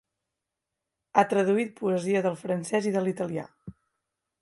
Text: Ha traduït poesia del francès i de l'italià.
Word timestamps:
Ha 1.19 1.25
traduït 1.35 1.77
poesia 1.83 2.25
del 2.29 2.41
francès 2.47 2.91
i 2.93 2.95
de 2.99 3.05
l'italià. 3.09 3.49